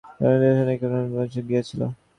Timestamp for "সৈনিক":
0.55-0.79